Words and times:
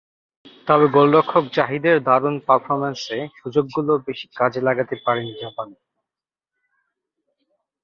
তবে 0.67 0.85
গোলরক্ষক 0.87 1.45
জাহিদের 1.53 1.97
দারুণ 2.03 2.35
পারফরম্যান্সে 2.47 3.17
সুযোগগুলো 3.39 3.91
বেশি 4.07 4.25
কাজে 4.35 4.59
লাগাতে 4.67 4.95
পারেনি 5.05 5.33
জাপান। 5.41 5.69